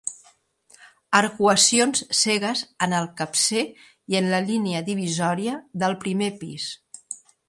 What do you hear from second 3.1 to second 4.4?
capcer i en la